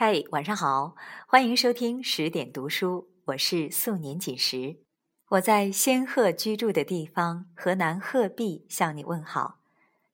[0.00, 0.94] 嗨，晚上好，
[1.26, 4.76] 欢迎收听十点读书，我是素年锦时，
[5.30, 9.58] 我在仙鹤居住的地方河南鹤壁向你问好。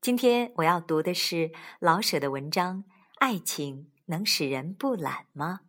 [0.00, 2.84] 今天我要读的是老舍的文章
[3.16, 5.60] 《爱情能使人不懒吗》。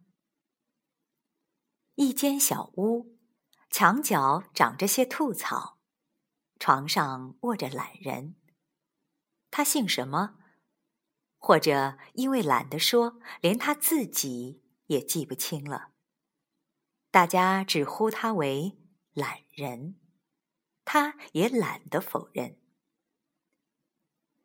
[1.95, 3.17] 一间小屋，
[3.69, 5.77] 墙角长着些兔草，
[6.57, 8.35] 床上卧着懒人。
[9.51, 10.37] 他姓什么？
[11.45, 15.91] 或者因为懒得说，连他自己也记不清了。
[17.11, 18.79] 大家只呼他为
[19.13, 19.99] 懒人，
[20.83, 22.57] 他也懒得否认。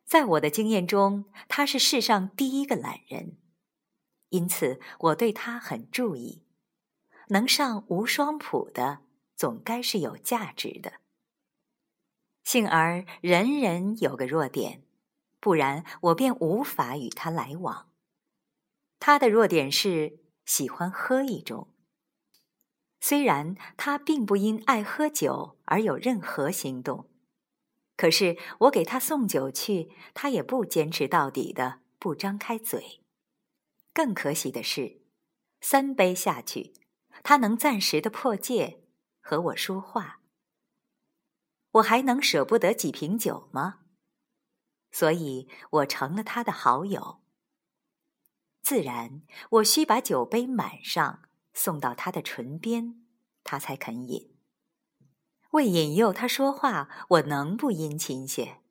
[0.05, 3.41] 在我的经验中，他是世上第一个懒人，
[4.29, 6.45] 因此我对他很注意。
[7.29, 8.99] 能上无双谱的，
[9.35, 10.99] 总该是有价值的。
[12.43, 14.83] 幸而人人有个弱点。
[15.41, 17.91] 不然，我便无法与他来往。
[18.99, 21.73] 他的弱点是喜欢喝一种。
[23.01, 27.09] 虽然他并不因爱喝酒而有任何行动，
[27.97, 33.01] 可是我给他送酒去，他也不坚持到底的，不张开嘴。
[33.91, 35.01] 更可喜的是，
[35.59, 36.73] 三杯下去，
[37.23, 38.83] 他能暂时的破戒
[39.19, 40.21] 和我说话。
[41.71, 43.80] 我还能舍不得几瓶酒吗？
[44.91, 47.21] 所以我成了他的好友。
[48.61, 53.03] 自然，我需把酒杯满上，送到他的唇边，
[53.43, 54.35] 他才肯饮。
[55.51, 58.61] 为引诱他说话，我能不殷勤些？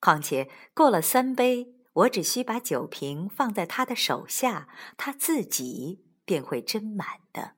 [0.00, 7.56] 况且过了三杯，我只需把酒瓶放在他的手下，他自己便会斟满的。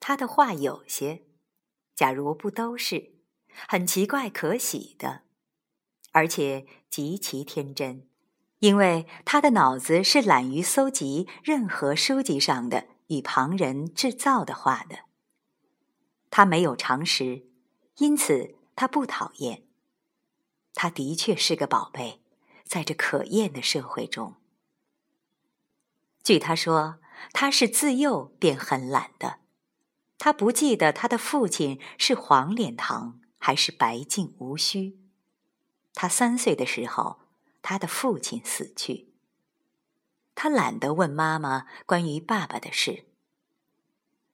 [0.00, 1.26] 他的话有些，
[1.94, 3.12] 假如不都是，
[3.68, 5.27] 很奇怪可喜的。
[6.18, 8.02] 而且极其天真，
[8.58, 15.04] 因为他的脑子是懒于搜集任何书籍上的与旁人制造的话的。
[16.28, 17.46] 他没有常识，
[17.98, 19.62] 因此他不讨厌。
[20.74, 22.20] 他的确是个宝贝，
[22.64, 24.34] 在这可厌的社会中。
[26.24, 26.98] 据他说，
[27.32, 29.38] 他是自幼便很懒的。
[30.18, 34.97] 他不记得他的父亲是黄脸堂还是白净无须。
[36.00, 37.18] 他三岁的时候，
[37.60, 39.08] 他的父亲死去。
[40.36, 43.06] 他懒得问妈妈关于爸爸的事。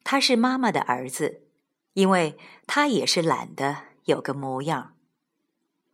[0.03, 1.47] 他是妈妈的儿子，
[1.95, 4.95] 因为他也是懒得有个模样。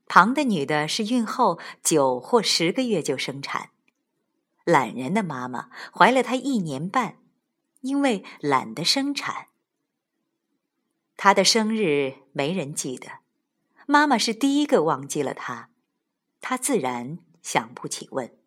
[0.09, 3.71] 旁的女的是孕后九或十个月就生产，
[4.65, 7.19] 懒人的妈妈怀了他一年半，
[7.83, 9.47] 因为懒得生产。
[11.17, 13.21] 他的生日没人记得。
[13.91, 15.69] 妈妈是第一个忘记了他，
[16.41, 18.39] 他自然想不起问。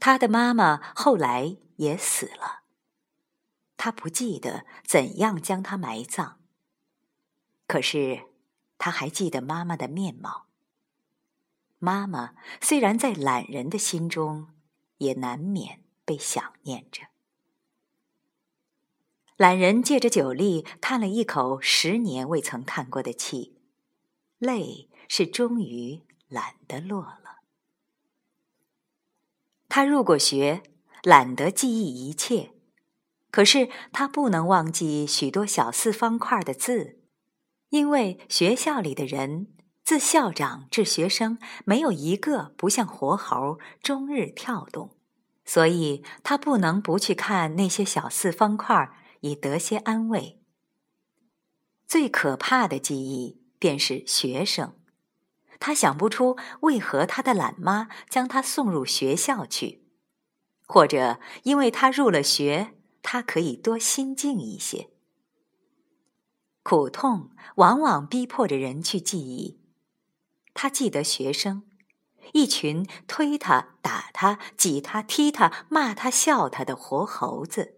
[0.00, 2.62] 他的妈妈后来也死了，
[3.76, 6.40] 他不记得怎样将他埋葬。
[7.68, 8.24] 可是
[8.76, 10.46] 他还记得妈妈的面貌。
[11.78, 14.48] 妈妈虽然在懒人的心中，
[14.96, 17.07] 也难免被想念着。
[19.38, 23.54] 懒人借着酒力叹了一口十年未曾叹过的气，
[24.38, 27.38] 泪是终于懒得落了。
[29.68, 30.64] 他入过学，
[31.04, 32.50] 懒得记忆一切，
[33.30, 36.98] 可是他不能忘记许多小四方块的字，
[37.68, 44.96] 因为学校里的人，自校长至学生，没有一个不像活猴，终日跳动，
[45.44, 48.92] 所以他不能不去看那些小四方块。
[49.20, 50.40] 以得些安慰。
[51.86, 54.74] 最可怕的记忆便是学生，
[55.58, 59.84] 他想不出为何他的懒妈将他送入学校去，
[60.66, 64.90] 或者因为他入了学，他可以多心静一些。
[66.62, 69.58] 苦痛往往逼迫着人去记忆。
[70.52, 71.62] 他记得学生，
[72.34, 77.77] 一群推他、打他、挤他、踢他、骂他、笑他的活猴子。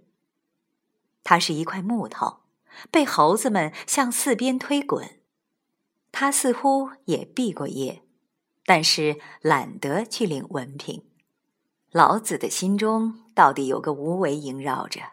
[1.31, 2.41] 他是一块木头，
[2.91, 5.21] 被猴子们向四边推滚。
[6.11, 8.03] 他似乎也毕过业，
[8.65, 11.05] 但是懒得去领文凭。
[11.93, 15.13] 老子的心中到底有个无为萦绕着，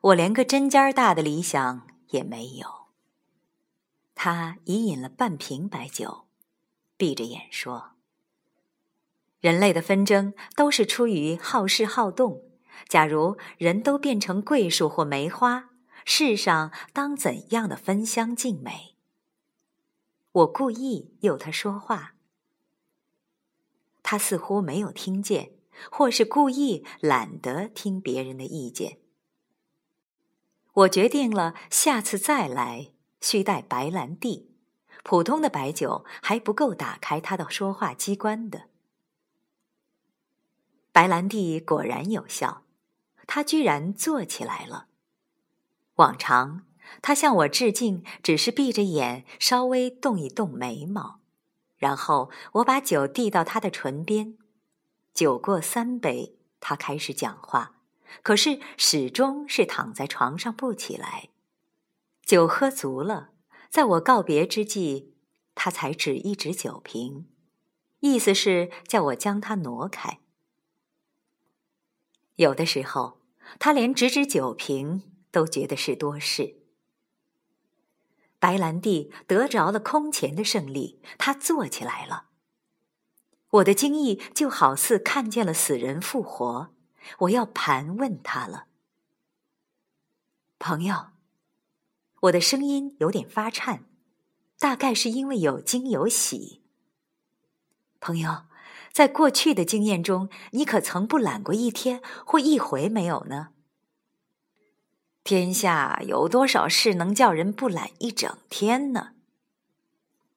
[0.00, 2.86] 我连个针尖大的理想也没有。
[4.14, 6.24] 他已饮了半瓶白酒，
[6.96, 7.90] 闭着眼说
[9.40, 12.42] ：“人类的纷争都是出于好事好动。”
[12.88, 15.70] 假如人都变成桂树或梅花，
[16.04, 18.96] 世上当怎样的芬香静美？
[20.32, 22.14] 我故意诱他说话，
[24.02, 25.52] 他似乎没有听见，
[25.90, 28.98] 或是故意懒得听别人的意见。
[30.72, 34.50] 我决定了，下次再来需带白兰地，
[35.02, 38.68] 普通的白酒还不够打开他的说话机关的。
[40.92, 42.61] 白兰地果然有效，
[43.34, 44.88] 他居然坐起来了。
[45.94, 46.66] 往常
[47.00, 51.20] 他向我致敬，只是闭着眼，稍微动一动眉毛，
[51.78, 54.36] 然后我把酒递到他的唇边。
[55.14, 57.76] 酒过三杯，他开始讲话，
[58.22, 61.30] 可是始终是躺在床上不起来。
[62.26, 63.30] 酒喝足了，
[63.70, 65.14] 在我告别之际，
[65.54, 67.26] 他才指一指酒瓶，
[68.00, 70.18] 意思是叫我将它挪开。
[72.36, 73.21] 有的时候，
[73.58, 76.56] 他连指指酒瓶都觉得是多事。
[78.38, 82.26] 白兰地得着了空前的胜利，他坐起来了。
[83.50, 86.74] 我的惊异就好似看见了死人复活，
[87.20, 88.66] 我要盘问他了。
[90.58, 91.10] 朋友，
[92.22, 93.84] 我的声音有点发颤，
[94.58, 96.62] 大概是因为有惊有喜。
[98.00, 98.44] 朋友。
[98.92, 103.48] 在过去的经验中，你可曾不懒过一天或一回没有呢？
[105.24, 109.12] 天下有多少事能叫人不懒一整天呢？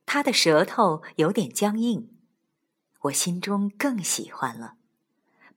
[0.06, 2.10] 他的舌头有点僵硬，
[3.02, 4.76] 我心中更喜欢了。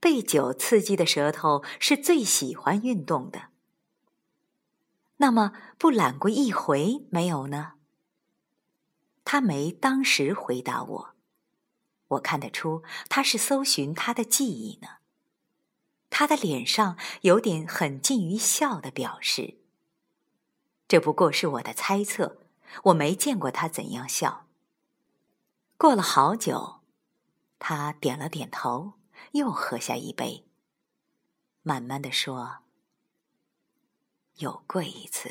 [0.00, 3.50] 被酒刺激的舌头是最喜欢运动的。
[5.18, 7.72] 那么不懒过一回没有呢？
[9.24, 11.17] 他没当时回答我。
[12.08, 14.98] 我看得出他是搜寻他的记忆呢。
[16.10, 19.58] 他的脸上有点很近于笑的表示。
[20.88, 22.38] 这不过是我的猜测，
[22.84, 24.46] 我没见过他怎样笑。
[25.76, 26.80] 过了好久，
[27.58, 28.94] 他点了点头，
[29.32, 30.46] 又喝下一杯，
[31.62, 32.60] 慢慢的说
[34.38, 35.30] ：“有过一次，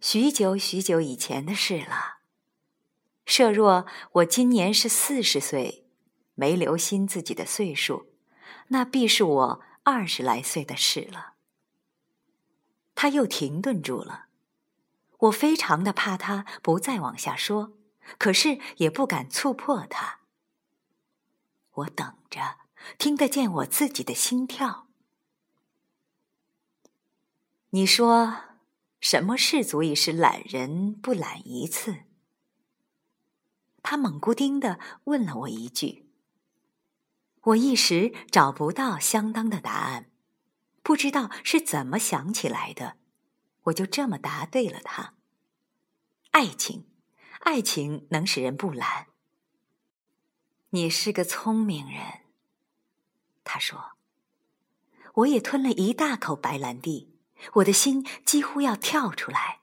[0.00, 2.17] 许久许久以前的事了。”
[3.28, 5.84] 设若我今年是四十岁，
[6.34, 8.06] 没留心自己的岁数，
[8.68, 11.34] 那必是我二十来岁的事了。
[12.94, 14.28] 他又停顿住了，
[15.18, 17.74] 我非常的怕他不再往下说，
[18.16, 20.20] 可是也不敢触破他。
[21.72, 22.56] 我等着，
[22.96, 24.86] 听得见我自己的心跳。
[27.70, 28.36] 你说，
[29.00, 32.07] 什么事足以使懒人不懒一次？
[33.82, 36.08] 他猛咕丁的问了我一句，
[37.42, 40.10] 我一时找不到相当的答案，
[40.82, 42.96] 不知道是怎么想起来的，
[43.64, 45.14] 我就这么答对了他。
[46.32, 46.86] 爱情，
[47.40, 49.08] 爱情能使人不懒。
[50.70, 52.24] 你是个聪明人，
[53.44, 53.92] 他说。
[55.14, 57.12] 我也吞了一大口白兰地，
[57.54, 59.62] 我的心几乎要跳出来。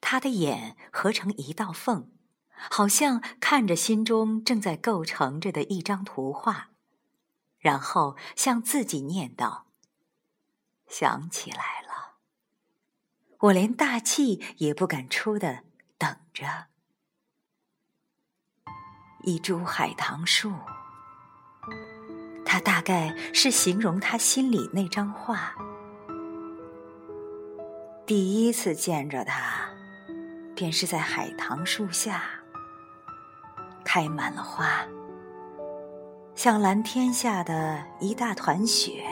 [0.00, 2.10] 他的眼合成一道缝。
[2.70, 6.70] 好像看着心中正在构成着的一张图画，
[7.58, 9.66] 然后向自己念道
[10.88, 12.18] ：“想起来了。”
[13.40, 15.64] 我连大气也不敢出的
[15.98, 16.66] 等着。
[19.24, 20.52] 一株海棠树，
[22.44, 25.54] 他大概是形容他心里那张画。
[28.06, 29.70] 第一次见着他，
[30.54, 32.41] 便是在海棠树下。
[33.94, 34.86] 开满了花，
[36.34, 39.04] 像蓝天下的一大团雪，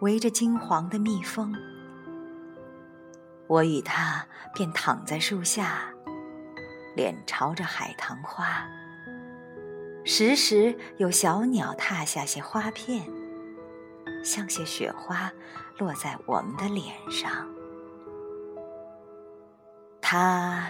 [0.00, 1.54] 围着金黄的蜜蜂。
[3.46, 5.82] 我与他便躺在树下，
[6.96, 8.66] 脸朝着海棠花。
[10.04, 13.08] 时时有小鸟踏下些花片，
[14.24, 15.30] 像些雪花
[15.78, 17.46] 落在我们的脸上。
[20.02, 20.68] 他。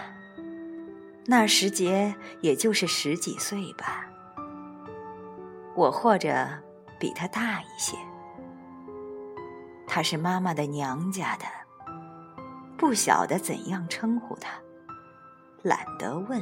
[1.25, 4.05] 那时节也就是十几岁吧，
[5.75, 6.47] 我或者
[6.99, 7.95] 比他大一些。
[9.87, 11.45] 他是妈妈的娘家的，
[12.77, 14.49] 不晓得怎样称呼他，
[15.61, 16.41] 懒得问。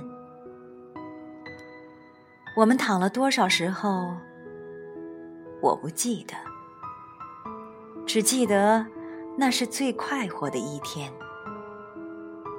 [2.56, 4.16] 我们躺了多少时候，
[5.62, 6.36] 我不记得，
[8.06, 8.86] 只记得
[9.38, 11.12] 那是最快活的一天，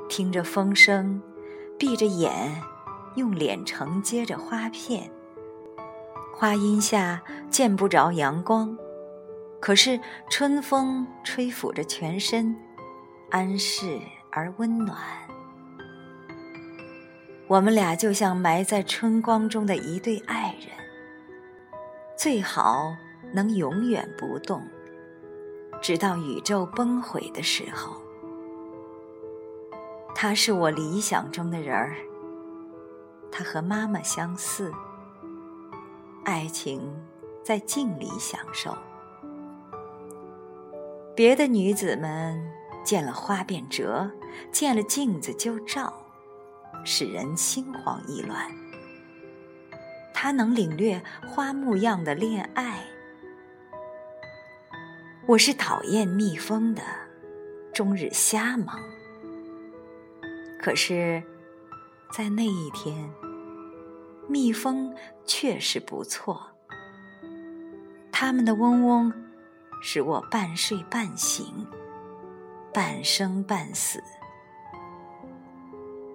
[0.08, 1.20] 听着风声。
[1.80, 2.62] 闭着眼，
[3.14, 5.10] 用脸承接着花片。
[6.36, 8.76] 花荫下见不着阳光，
[9.60, 12.54] 可是春风吹拂着全身，
[13.30, 13.98] 安适
[14.30, 14.98] 而温暖。
[17.48, 20.68] 我们俩就像埋在春光中的一对爱人，
[22.14, 22.94] 最好
[23.32, 24.62] 能永远不动，
[25.80, 27.99] 直到宇宙崩毁的时候。
[30.14, 31.96] 他是我理想中的人儿，
[33.32, 34.72] 他和妈妈相似，
[36.24, 36.82] 爱情
[37.42, 38.76] 在镜里享受。
[41.16, 42.38] 别的女子们
[42.84, 44.10] 见了花便折，
[44.52, 45.92] 见了镜子就照。
[46.82, 48.50] 使人心慌意乱。
[50.14, 52.82] 他能领略花木样的恋爱。
[55.26, 56.82] 我是讨厌蜜蜂的，
[57.74, 58.80] 终日瞎忙。
[60.62, 61.22] 可是，
[62.12, 63.10] 在那一天，
[64.28, 66.50] 蜜蜂确实不错。
[68.12, 69.10] 它们的嗡嗡，
[69.82, 71.66] 使我半睡半醒，
[72.74, 74.04] 半生半死。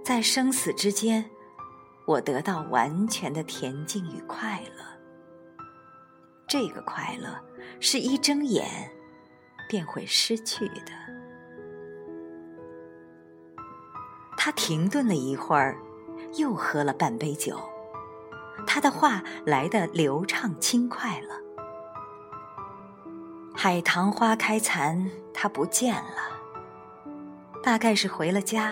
[0.03, 1.25] 在生死之间，
[2.05, 5.65] 我得到完全的恬静与快乐。
[6.47, 7.43] 这个快乐
[7.79, 8.91] 是一睁眼
[9.67, 11.14] 便会失去的。
[14.45, 15.75] 他停顿了一会儿，
[16.37, 17.59] 又喝了半杯酒。
[18.67, 21.41] 他的话来得流畅轻快了。
[23.55, 27.09] 海棠花开残，他不见了，
[27.63, 28.71] 大概是回了家。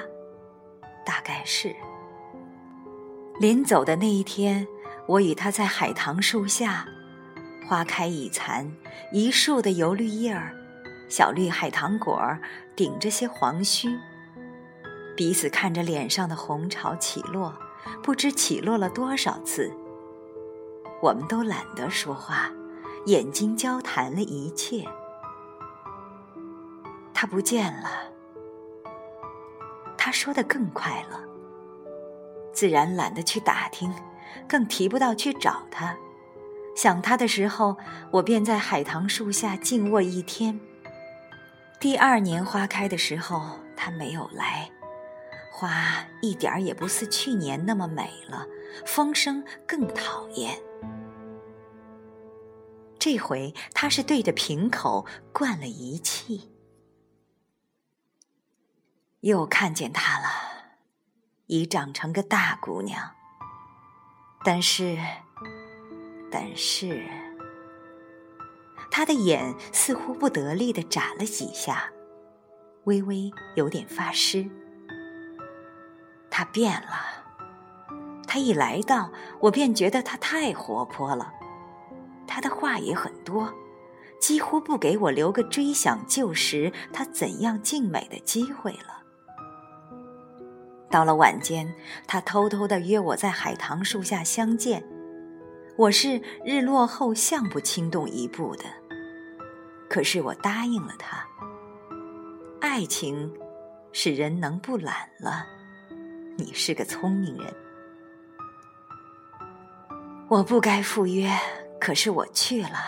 [1.03, 1.75] 大概是，
[3.39, 4.67] 临走的那一天，
[5.07, 6.85] 我与他在海棠树下，
[7.67, 8.71] 花开已残，
[9.11, 10.53] 一树的油绿叶儿，
[11.09, 12.39] 小绿海棠果儿
[12.75, 13.97] 顶着些黄须，
[15.15, 17.53] 彼此看着脸上的红潮起落，
[18.01, 19.71] 不知起落了多少次。
[21.01, 22.51] 我们都懒得说话，
[23.05, 24.87] 眼睛交谈了一切。
[27.13, 27.89] 他不见了。
[29.97, 31.19] 他说的更快了，
[32.51, 33.93] 自然懒得去打听，
[34.47, 35.95] 更提不到去找他。
[36.75, 37.77] 想他的时候，
[38.11, 40.59] 我便在海棠树下静卧一天。
[41.79, 44.69] 第二年花开的时候，他没有来，
[45.55, 48.47] 花一点儿也不似去年那么美了，
[48.87, 50.59] 风声更讨厌。
[52.97, 56.51] 这回他是对着瓶口灌了一气。
[59.19, 60.25] 又看见她了，
[61.45, 63.11] 已长成个大姑娘。
[64.43, 64.97] 但是，
[66.31, 67.07] 但是，
[68.89, 71.91] 她的眼似乎不得力的眨了几下，
[72.85, 74.49] 微微有点发湿。
[76.35, 76.97] 他变了，
[78.25, 81.31] 他一来到，我便觉得他太活泼了。
[82.25, 83.53] 他的话也很多，
[84.19, 89.03] 几乎不给我留个追想旧时他怎样静美的机会了。
[90.89, 91.71] 到了晚间，
[92.07, 94.83] 他偷偷的约我在海棠树下相见。
[95.77, 98.63] 我是日落后向不轻动一步的，
[99.87, 101.27] 可是我答应了他。
[102.59, 103.31] 爱情
[103.91, 105.45] 使人能不懒了。
[106.35, 107.53] 你是个聪明人，
[110.27, 111.29] 我不该赴约，
[111.79, 112.79] 可是我去了。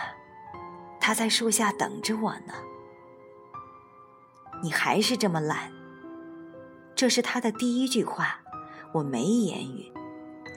[1.00, 2.52] 他在树下等着我呢。
[4.62, 5.70] 你还是这么懒。
[6.96, 8.40] 这是他的第一句话，
[8.92, 9.92] 我没言语。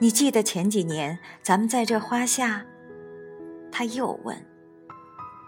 [0.00, 2.66] 你记得前几年咱们在这花下？
[3.70, 4.36] 他又问，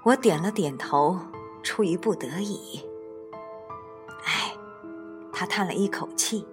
[0.04, 1.18] 我点了点头，
[1.64, 2.80] 出于不得已。
[4.24, 4.52] 唉，
[5.32, 6.46] 他叹了一口气。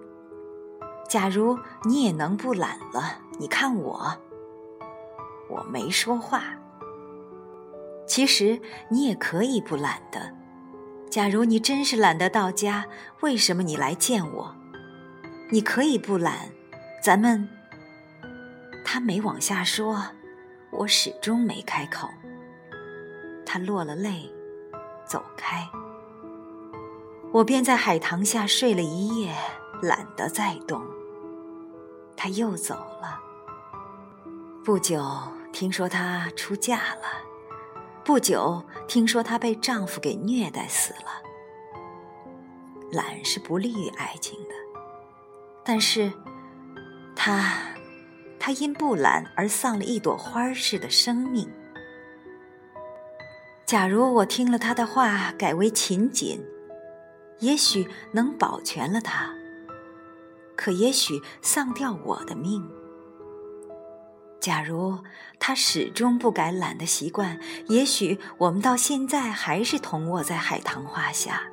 [1.10, 4.16] 假如你也能不懒了，你看我，
[5.48, 6.44] 我没说话。
[8.06, 10.32] 其实你也可以不懒的。
[11.10, 12.86] 假如你真是懒得到家，
[13.22, 14.54] 为什么你来见我？
[15.50, 16.48] 你可以不懒，
[17.02, 17.48] 咱们……
[18.84, 20.00] 他没往下说，
[20.70, 22.08] 我始终没开口。
[23.44, 24.32] 他落了泪，
[25.04, 25.68] 走开。
[27.32, 29.34] 我便在海棠下睡了一夜，
[29.82, 30.80] 懒得再动。
[32.22, 33.18] 他又走了。
[34.62, 35.02] 不久，
[35.54, 37.08] 听说她出嫁了。
[38.04, 41.22] 不久，听说她被丈夫给虐待死了。
[42.92, 44.50] 懒是不利于爱情的，
[45.64, 46.12] 但是，
[47.16, 47.54] 她，
[48.38, 51.50] 她因不懒而丧了一朵花似的生命。
[53.64, 56.44] 假如我听了她的话，改为勤谨，
[57.38, 59.32] 也许能保全了她，
[60.60, 62.70] 可也许丧掉我的命。
[64.38, 64.98] 假如
[65.38, 71.44] 他始终不改懒的习惯，也许我们到现在还是同卧在海棠花下。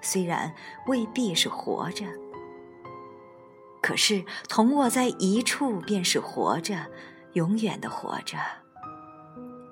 [0.00, 0.54] 虽然
[0.86, 2.06] 未必是活着，
[3.82, 6.86] 可是同卧在一处便是活着，
[7.34, 8.38] 永远的活着。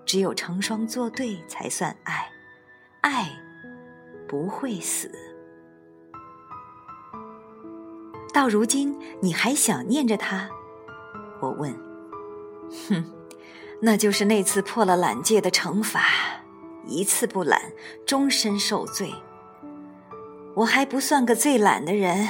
[0.04, 2.30] 只有成双作对才算爱，
[3.00, 3.30] 爱
[4.28, 5.11] 不会死。
[8.35, 10.50] 到如今你还想念着他？
[11.41, 11.73] 我问。
[12.88, 13.05] 哼，
[13.81, 16.03] 那就是那次破了懒戒的惩罚，
[16.85, 17.73] 一次不懒，
[18.05, 19.14] 终身受罪。
[20.57, 22.26] 我还不算个最懒的人。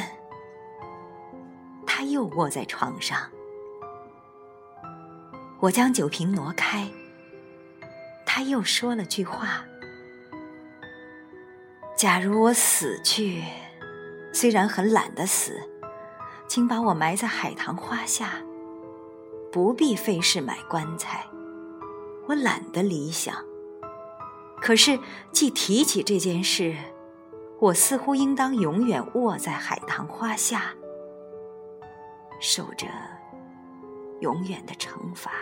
[1.86, 3.18] 他又卧在床上，
[5.60, 6.86] 我将酒瓶挪开。
[8.26, 9.64] 他又说了句话
[11.96, 13.42] ：“假如我死去，
[14.32, 15.62] 虽然很懒得死，
[16.54, 18.34] 请把我埋在海棠花下，
[19.50, 21.26] 不必费事买棺材。
[22.28, 23.34] 我懒得理想。
[24.62, 24.96] 可是
[25.32, 26.76] 既提起这件事，
[27.58, 30.72] 我似乎应当永远卧在海棠花下，
[32.40, 32.86] 受着
[34.20, 35.32] 永远的惩罚。”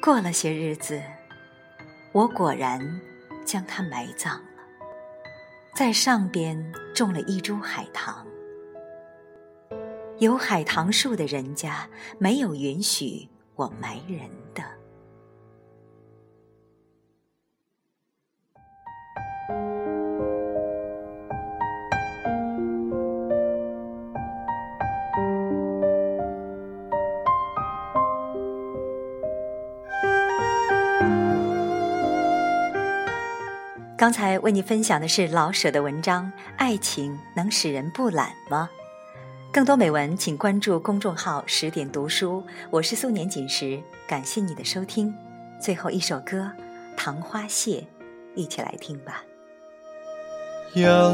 [0.00, 1.02] 过了些日子，
[2.12, 3.00] 我果然
[3.44, 4.40] 将它埋葬，
[5.74, 8.26] 在上边种了一株海棠。
[10.18, 14.64] 有海棠树的人家，没有允许我埋人的。
[33.98, 36.24] 刚才为你分享的是老舍的文章
[36.56, 38.70] 《爱情能使人不懒吗》？
[39.52, 42.44] 更多美文，请关注公众号“十点读书”。
[42.70, 45.12] 我是素年锦时，感谢你的收听。
[45.60, 46.48] 最后一首歌
[46.96, 47.80] 《棠花谢》，
[48.36, 49.24] 一起来听吧。
[50.74, 51.12] 要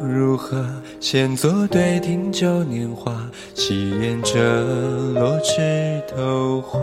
[0.00, 0.66] 如何
[1.00, 4.62] 先作对听旧年华，细言着
[5.12, 6.80] 落枝头花？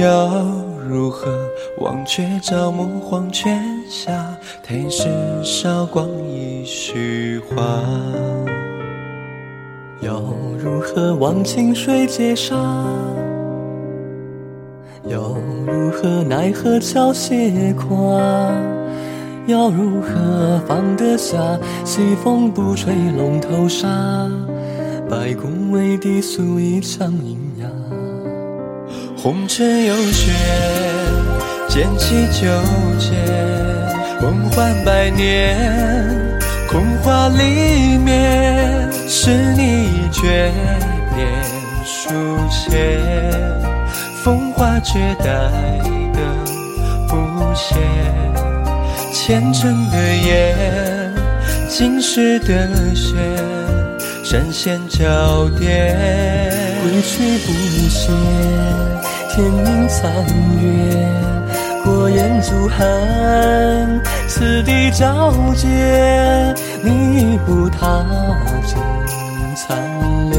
[0.00, 0.63] 要。
[0.88, 5.08] 如何忘却朝暮黄泉下，太师
[5.42, 7.54] 韶光一虚华。
[10.00, 10.20] 要
[10.58, 12.54] 如何忘清水阶沙？
[15.06, 15.18] 要
[15.66, 18.20] 如何奈何桥斜跨？
[19.46, 24.30] 要如何放得下西风不吹龙头沙？
[25.08, 27.43] 白宫为地诉一腔阴哑。
[29.24, 30.32] 红尘有雪，
[31.66, 32.46] 剑起九
[32.98, 33.10] 劫，
[34.20, 35.56] 梦幻百年，
[36.68, 40.52] 空花里面是你诀
[41.16, 41.24] 别
[41.86, 42.10] 书
[42.50, 42.98] 写，
[44.22, 45.24] 风华绝代
[46.12, 46.20] 的
[47.08, 47.16] 不
[47.54, 47.76] 谢，
[49.10, 51.14] 虔诚的眼，
[51.70, 53.14] 今世的血，
[54.22, 55.96] 闪现焦点，
[56.82, 58.12] 归去不歇。
[59.34, 60.12] 天明残
[60.62, 61.08] 月，
[61.82, 65.66] 过眼足寒，此地皎洁，
[66.84, 68.04] 你步踏
[68.64, 68.76] 尽
[69.56, 69.76] 残
[70.30, 70.38] 烈，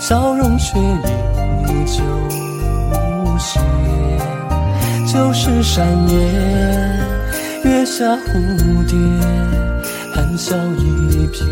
[0.00, 2.02] 笑容却依旧
[2.90, 3.60] 无邪。
[5.06, 6.18] 旧时山野，
[7.62, 8.98] 月下蝴蝶，
[10.12, 11.46] 含笑一瞥。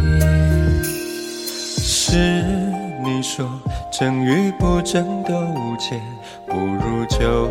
[1.81, 2.72] 是
[3.03, 3.47] 你说。
[3.91, 6.01] 争与不争都无解，
[6.47, 7.47] 不如就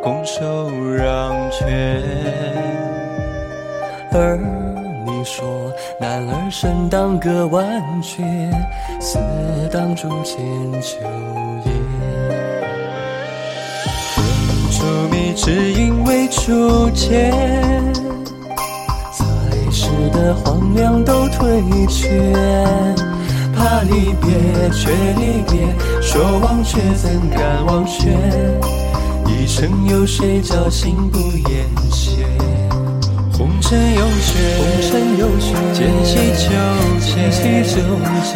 [0.00, 2.00] 拱手让权。
[4.12, 4.38] 而
[5.04, 5.44] 你说，
[6.00, 8.22] 男儿身当歌万阙，
[9.00, 9.18] 死
[9.72, 10.38] 当铸剑
[10.80, 10.98] 秋
[11.64, 11.72] 叶。
[14.14, 14.22] 何
[14.70, 17.32] 处觅知音为初见？
[19.12, 19.24] 在
[19.70, 23.09] 世的荒凉都退却。
[23.60, 25.68] 怕离别，却离别；
[26.00, 28.08] 说忘却，怎敢忘却？
[29.26, 32.24] 一生有谁叫心不言谢？
[33.36, 36.48] 红尘有雪，红尘有雪，剑起九
[37.00, 37.12] 劫，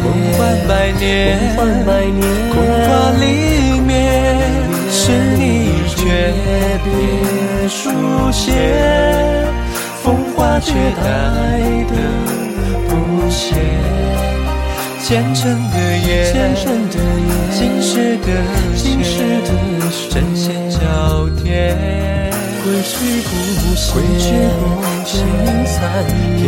[0.03, 0.05] 梦
[0.37, 2.21] 幻百年，梦幻百年。
[2.51, 2.53] 空
[2.85, 2.87] 花
[3.19, 3.89] 里面，
[4.91, 5.39] 是你
[5.95, 6.33] 诀
[6.83, 7.89] 别书
[8.31, 8.53] 写，
[10.03, 11.03] 风华绝代
[11.89, 11.93] 的
[12.87, 13.55] 不谢。
[15.07, 16.33] 虔诚的眼，
[17.51, 18.27] 今世的
[18.75, 18.83] 血，
[20.09, 20.79] 针线交
[21.43, 21.77] 叠，
[22.63, 23.29] 归去不
[23.75, 23.93] 歇，
[25.05, 25.77] 天明残
[26.41, 26.43] 夜，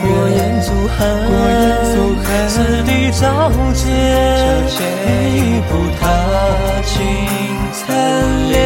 [0.00, 0.98] 过眼足寒，
[2.48, 2.54] 此
[2.86, 3.22] 地照
[3.74, 3.84] 见，
[5.36, 5.36] 一
[5.68, 6.02] 步踏
[6.86, 6.90] 尽
[7.74, 7.84] 残
[8.48, 8.56] 烈，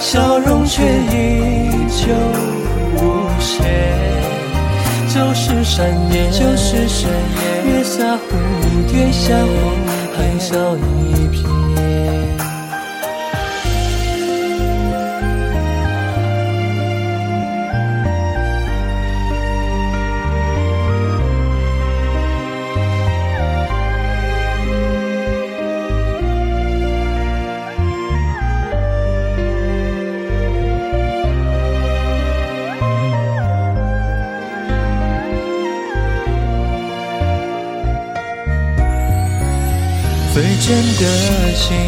[0.00, 1.16] 笑容却依
[1.96, 2.12] 旧
[3.02, 3.02] 无
[3.40, 3.56] 邪。
[5.64, 7.72] 山野，就是山野。
[7.72, 8.18] 月下蝴
[8.88, 9.48] 蝶，下红，
[10.16, 11.57] 含，笑一片。
[40.68, 41.02] 最真的
[41.54, 41.78] 心，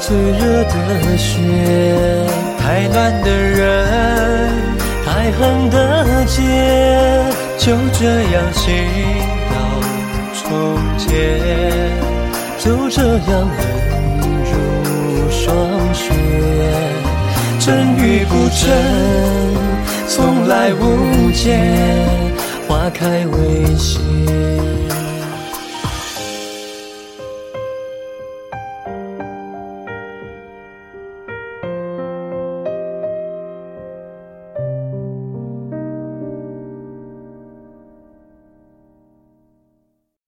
[0.00, 0.74] 最热的
[1.16, 1.40] 血，
[2.56, 4.52] 太暖的人，
[5.04, 6.40] 太恨的结，
[7.58, 8.62] 就这样心
[9.50, 9.54] 到
[10.38, 11.08] 终结，
[12.60, 13.60] 就这样忍
[14.44, 14.52] 如
[15.28, 15.50] 霜
[15.92, 16.12] 雪，
[17.58, 18.70] 真与不真，
[20.06, 21.58] 从来无解，
[22.68, 23.98] 花开为谢。